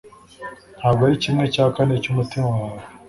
[0.79, 2.81] Ntabwo ari kimwe cya kane cyumutima wawe